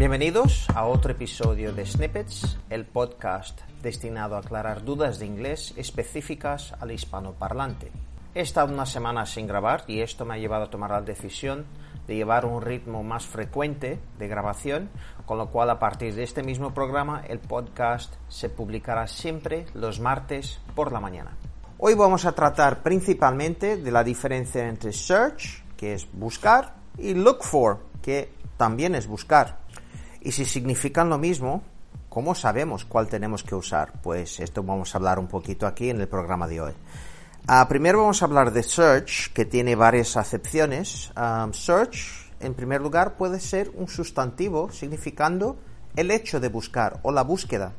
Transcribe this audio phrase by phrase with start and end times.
[0.00, 6.72] Bienvenidos a otro episodio de Snippets, el podcast destinado a aclarar dudas de inglés específicas
[6.80, 7.92] al hispanoparlante.
[8.34, 11.66] He estado una semana sin grabar y esto me ha llevado a tomar la decisión
[12.06, 14.88] de llevar un ritmo más frecuente de grabación,
[15.26, 20.00] con lo cual a partir de este mismo programa el podcast se publicará siempre los
[20.00, 21.36] martes por la mañana.
[21.76, 27.42] Hoy vamos a tratar principalmente de la diferencia entre search, que es buscar, y look
[27.42, 29.60] for, que también es buscar.
[30.20, 31.62] Y si significan lo mismo,
[32.08, 33.92] ¿cómo sabemos cuál tenemos que usar?
[34.02, 36.72] Pues esto vamos a hablar un poquito aquí en el programa de hoy.
[37.46, 41.10] Ah, primero vamos a hablar de search, que tiene varias acepciones.
[41.16, 45.56] Um, search, en primer lugar, puede ser un sustantivo significando
[45.96, 47.72] el hecho de buscar o la búsqueda.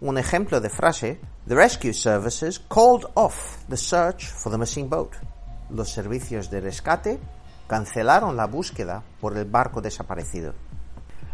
[0.00, 5.14] Un ejemplo de frase, The Rescue Services called off the search for the missing boat.
[5.68, 7.18] Los servicios de rescate
[7.66, 10.54] cancelaron la búsqueda por el barco desaparecido.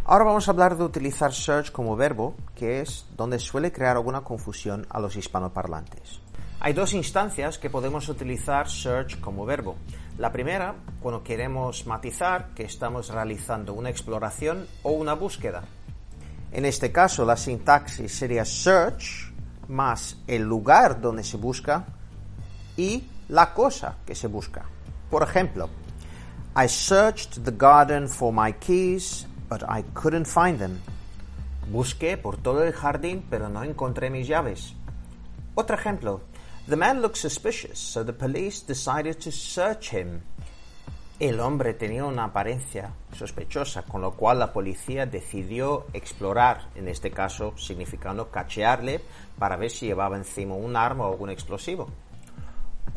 [0.06, 4.20] Ahora vamos a hablar de utilizar search como verbo, que es donde suele crear alguna
[4.20, 6.20] confusión a los hispanoparlantes.
[6.60, 9.76] Hay dos instancias que podemos utilizar search como verbo.
[10.18, 15.62] La primera, cuando queremos matizar que estamos realizando una exploración o una búsqueda.
[16.52, 19.32] En este caso, la sintaxis sería search
[19.68, 21.86] más el lugar donde se busca
[22.76, 24.66] y la cosa que se busca.
[25.08, 25.70] Por ejemplo,
[26.54, 30.80] I searched the garden for my keys but I couldn't find them.
[31.70, 34.74] Busqué por todo el jardín, pero no encontré mis llaves.
[35.54, 36.22] Otro ejemplo.
[36.66, 40.22] The man looked suspicious, so the police decided to search him.
[41.20, 47.12] El hombre tenía una apariencia sospechosa, con lo cual la policía decidió explorar, en este
[47.12, 49.00] caso significando cachearle,
[49.38, 51.88] para ver si llevaba encima un arma o algún explosivo.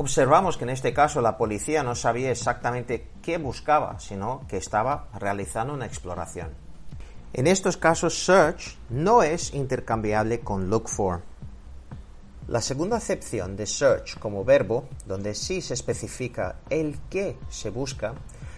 [0.00, 5.08] Observamos que en este caso la policía no sabía exactamente qué buscaba, sino que estaba
[5.18, 6.50] realizando una exploración.
[7.32, 11.22] En estos casos, search no es intercambiable con look for.
[12.46, 18.14] La segunda acepción de search como verbo, donde sí se especifica el qué se busca,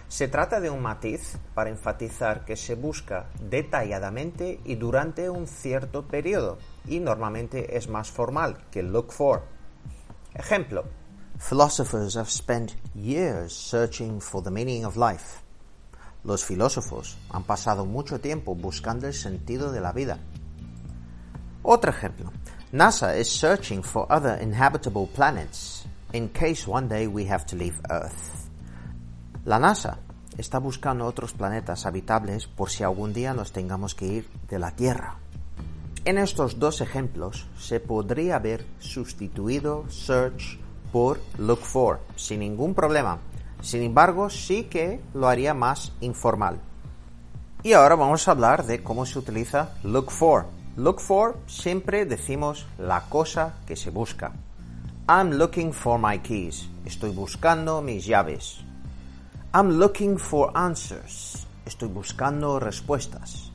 [0.09, 6.05] se trata de un matiz para enfatizar que se busca detalladamente y durante un cierto
[6.05, 9.41] periodo, y normalmente es más formal que look for.
[10.35, 10.85] Ejemplo,
[11.41, 15.41] Philosophers have spent years searching for the meaning of life.
[16.23, 20.19] Los filósofos han pasado mucho tiempo buscando el sentido de la vida.
[21.63, 22.31] Otro ejemplo.
[22.71, 27.81] NASA is searching for other inhabitable planets in case one day we have to leave
[27.89, 28.47] Earth.
[29.43, 29.97] La NASA
[30.37, 34.71] está buscando otros planetas habitables por si algún día nos tengamos que ir de la
[34.71, 35.17] Tierra.
[36.05, 40.59] En estos dos ejemplos se podría haber sustituido search
[40.91, 43.19] por look for, sin ningún problema.
[43.61, 46.59] Sin embargo, sí que lo haría más informal.
[47.63, 50.45] Y ahora vamos a hablar de cómo se utiliza look for.
[50.77, 54.31] Look for siempre decimos la cosa que se busca.
[55.07, 56.69] I'm looking for my keys.
[56.85, 58.63] Estoy buscando mis llaves.
[59.53, 61.45] I'm looking for answers.
[61.65, 63.51] Estoy buscando respuestas.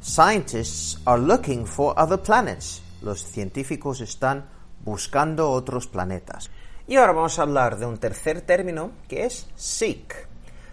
[0.00, 2.82] Scientists are looking for other planets.
[3.00, 4.44] Los científicos están
[4.84, 6.50] buscando otros planetas.
[6.86, 10.28] Y ahora vamos a hablar de un tercer término que es seek.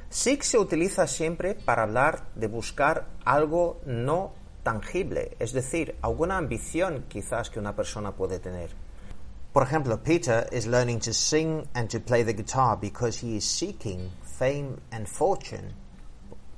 [0.09, 7.05] Seek se utiliza siempre para hablar de buscar algo no tangible, es decir, alguna ambición
[7.07, 8.71] quizás que una persona puede tener.
[9.53, 13.45] Por ejemplo, Peter is learning to sing and to play the guitar because he is
[13.45, 15.73] seeking fame and fortune.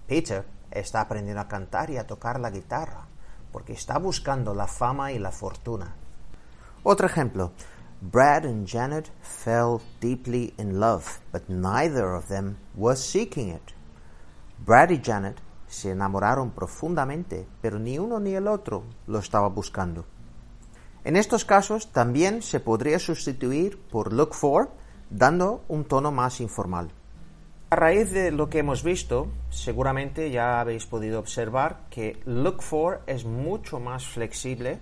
[0.07, 3.07] Peter está aprendiendo a cantar y a tocar la guitarra
[3.51, 5.93] porque está buscando la fama y la fortuna.
[6.81, 7.51] Otro ejemplo.
[8.11, 13.73] Brad and Janet fell deeply in love, but neither of them was seeking it.
[14.59, 20.03] Brad y Janet se enamoraron profundamente, pero ni uno ni el otro lo estaba buscando.
[21.05, 24.71] En estos casos también se podría sustituir por look for,
[25.09, 26.91] dando un tono más informal.
[27.69, 33.01] A raíz de lo que hemos visto, seguramente ya habéis podido observar que look for
[33.07, 34.79] es mucho más flexible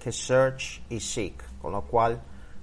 [0.00, 2.22] que search y seek, con lo cual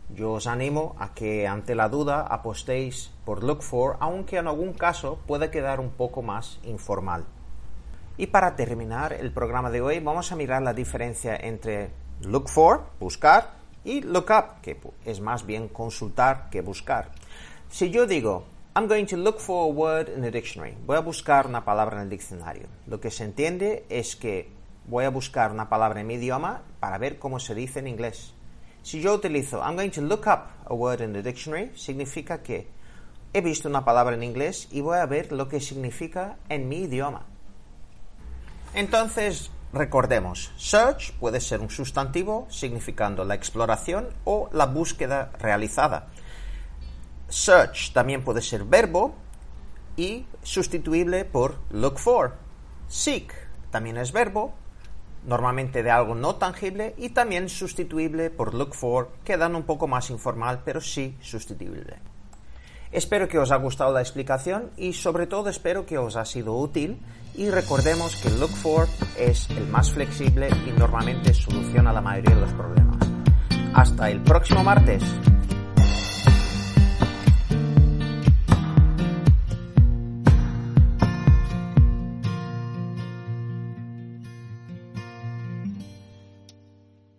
[0.10, 4.74] yo os animo a que ante la duda apostéis por look for, aunque en algún
[4.74, 7.26] caso puede quedar un poco más informal.
[8.18, 11.92] Y para terminar el programa de hoy vamos a mirar la diferencia entre
[12.22, 17.12] look for, buscar, y look up, que es más bien consultar que buscar.
[17.70, 18.44] Si yo digo,
[18.76, 21.98] I'm going to look for a word in the dictionary, voy a buscar una palabra
[21.98, 24.52] en el diccionario, lo que se entiende es que
[24.88, 28.34] voy a buscar una palabra en mi idioma para ver cómo se dice en inglés.
[28.84, 32.68] Si yo utilizo I'm going to look up a word in the dictionary, significa que
[33.34, 36.84] he visto una palabra en inglés y voy a ver lo que significa en mi
[36.84, 37.26] idioma.
[38.74, 46.08] Entonces, recordemos, search puede ser un sustantivo significando la exploración o la búsqueda realizada.
[47.28, 49.14] Search también puede ser verbo
[49.96, 52.38] y sustituible por look for.
[52.88, 53.34] Seek
[53.70, 54.54] también es verbo,
[55.25, 60.10] normalmente de algo no tangible y también sustituible por look for, quedando un poco más
[60.10, 61.98] informal, pero sí sustituible.
[62.92, 66.56] Espero que os haya gustado la explicación y sobre todo espero que os ha sido
[66.57, 67.00] útil
[67.36, 68.88] y recordemos que look for
[69.18, 72.98] es el más flexible y normalmente soluciona la mayoría de los problemas.
[73.75, 75.04] Hasta el próximo martes.